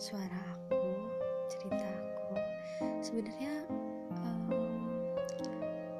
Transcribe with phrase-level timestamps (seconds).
[0.00, 0.80] suara aku,
[1.52, 2.32] cerita aku.
[3.04, 3.68] Sebenarnya
[4.16, 4.48] um,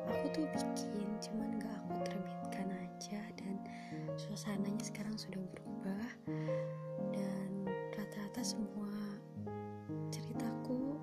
[0.09, 3.61] aku tuh bikin, cuman gak aku terbitkan aja dan
[4.17, 6.09] suasananya sekarang sudah berubah
[7.13, 8.89] dan rata-rata semua
[10.09, 10.97] ceritaku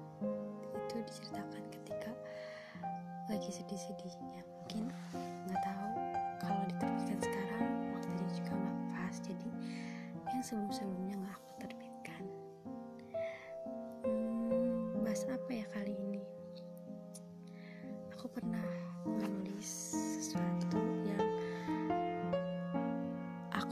[0.73, 2.12] itu diceritakan ketika
[3.30, 4.42] lagi sedih-sedihnya.
[4.66, 4.89] Mungkin
[5.45, 5.89] nggak tahu
[6.42, 9.16] kalau diterbitkan sekarang waktunya juga nggak pas.
[9.22, 9.50] Jadi
[10.34, 10.97] yang sebelum-sebelumnya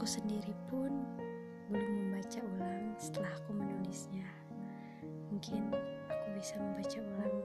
[0.06, 1.02] sendiri pun
[1.66, 4.22] belum membaca ulang setelah aku menulisnya.
[5.34, 5.74] Mungkin
[6.06, 7.38] aku bisa membaca ulang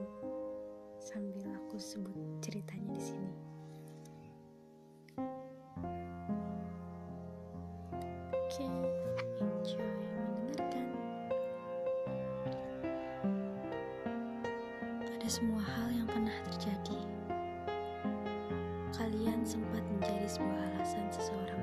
[1.02, 3.34] sambil aku sebut ceritanya di sini.
[8.30, 8.66] Oke,
[9.42, 10.86] enjoy mendengarkan.
[15.02, 17.00] Pada semua hal yang pernah terjadi,
[18.94, 21.61] kalian sempat menjadi sebuah alasan seseorang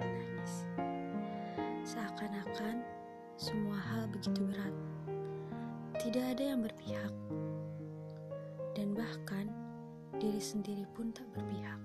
[4.20, 4.76] begitu berat,
[5.96, 7.14] tidak ada yang berpihak,
[8.76, 9.48] dan bahkan
[10.20, 11.80] diri sendiri pun tak berpihak.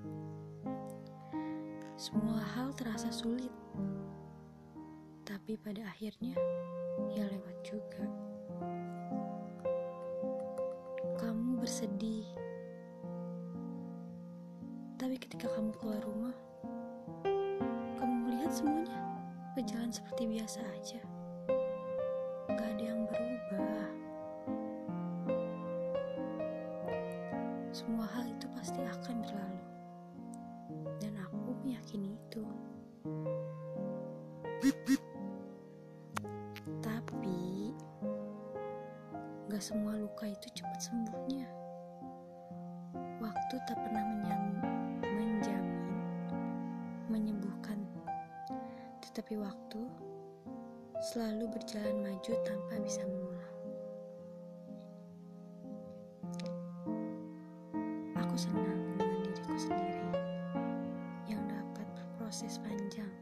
[1.95, 3.55] Semua hal terasa sulit,
[5.23, 6.35] tapi pada akhirnya
[7.15, 8.03] ya lewat juga.
[11.23, 12.27] Kamu bersedih,
[14.99, 16.35] tapi ketika kamu keluar rumah,
[18.03, 18.99] kamu melihat semuanya
[19.55, 21.14] berjalan seperti biasa aja.
[27.85, 29.65] Semua hal itu pasti akan berlalu.
[31.05, 32.41] Dan aku meyakini itu.
[36.81, 37.77] Tapi
[39.53, 41.45] gak semua luka itu cepat sembuhnya.
[43.21, 44.57] Waktu tak pernah menjamin
[47.13, 47.85] menyembuhkan,
[49.05, 49.85] tetapi waktu
[51.13, 53.34] selalu berjalan maju tanpa bisa mengulang.
[58.35, 60.11] Aku senang dengan diriku sendiri
[61.31, 63.15] yang dapat berproses panjang.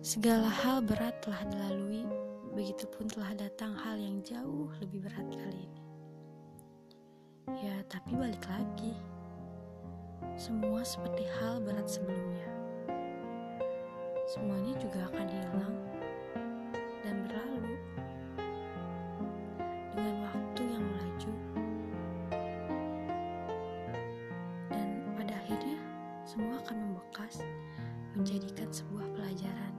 [0.00, 2.08] Segala hal berat telah dilalui,
[2.56, 5.82] begitupun telah datang hal yang jauh lebih berat kali ini.
[7.60, 8.96] Ya, tapi balik lagi.
[10.40, 12.48] Semua seperti hal berat sebelumnya.
[14.24, 15.76] Semuanya juga akan hilang
[26.28, 27.40] semua akan membekas
[28.12, 29.74] menjadikan sebuah pelajaran.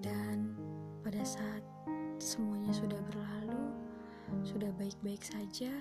[0.00, 0.56] Dan
[1.04, 1.60] pada saat
[2.16, 3.68] semuanya sudah berlalu,
[4.48, 5.76] sudah baik-baik saja,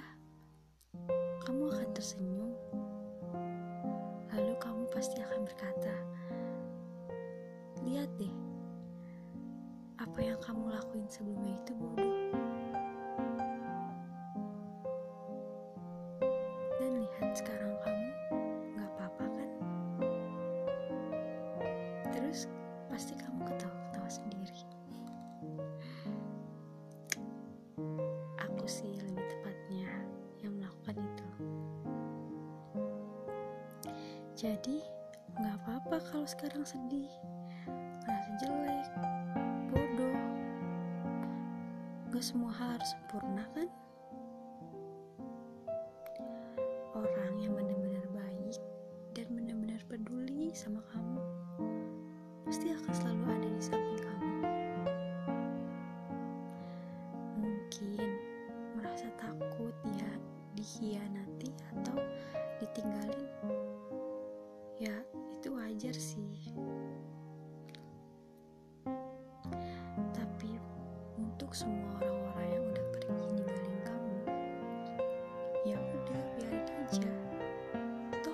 [1.47, 2.51] kamu akan tersenyum.
[4.27, 5.95] Lalu kamu pasti akan berkata,
[7.87, 8.35] "Lihat deh,
[10.03, 12.52] apa yang kamu lakuin sebelumnya itu bodoh."
[22.33, 22.49] Terus
[22.89, 24.65] pasti kamu ketawa-ketawa sendiri.
[28.41, 29.93] Aku sih lebih tepatnya
[30.41, 31.27] yang melakukan itu.
[34.33, 34.81] Jadi
[35.37, 37.13] gak apa-apa kalau sekarang sedih,
[38.01, 38.89] merasa jelek,
[39.69, 40.17] bodoh.
[42.17, 43.69] Gak semua hal harus sempurna kan?
[46.97, 48.57] Orang yang benar-benar baik
[49.13, 50.92] dan benar-benar peduli sama kamu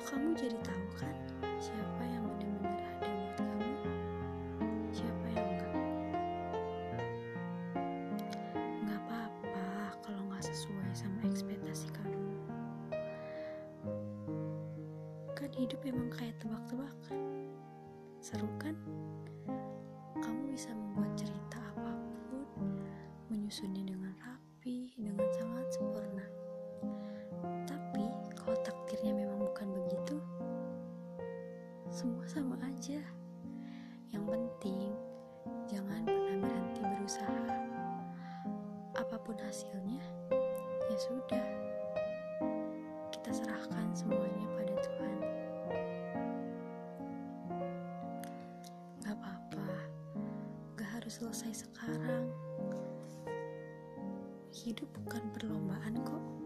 [0.10, 1.14] kamu jadi tahu kan
[1.62, 3.70] siapa yang benar-benar ada buat kamu,
[4.90, 5.76] siapa yang enggak.
[8.90, 9.70] Nggak apa-apa
[10.02, 12.26] kalau nggak sesuai sama ekspektasi kamu.
[15.38, 17.46] Kan hidup emang kayak tebak-tebakan.
[18.18, 18.74] Seru kan?
[20.18, 21.94] Kamu bisa membuat cerita apa
[22.58, 22.82] pun,
[23.30, 23.99] menyusunnya dengan
[39.46, 40.04] hasilnya
[40.90, 41.46] ya sudah.
[43.14, 45.20] Kita serahkan semuanya pada Tuhan.
[49.06, 49.70] Gak apa-apa.
[50.80, 52.32] Gak harus selesai sekarang.
[54.50, 56.39] Hidup bukan perlombaan kok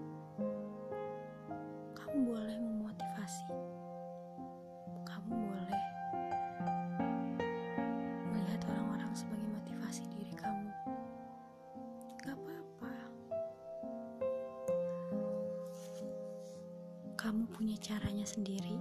[17.24, 18.75] kamu punya caranya sendiri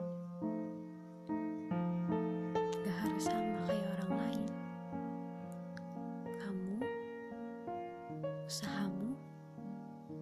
[2.82, 4.46] gak harus sama kayak orang lain.
[6.42, 6.74] Kamu
[8.42, 9.14] usahamu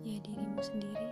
[0.04, 1.09] ya dirimu sendiri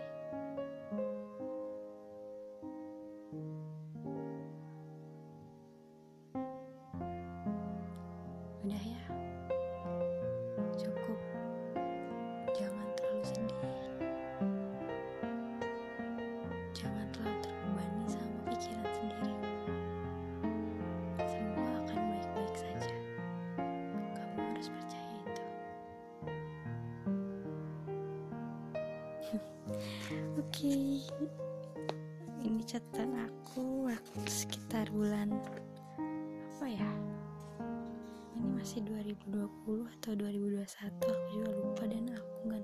[30.40, 30.76] oke.
[32.38, 35.34] Ini catatan aku waktu sekitar bulan
[36.58, 36.92] apa ya?
[38.38, 42.62] Ini masih 2020 atau 2021 aku juga lupa dan aku nggak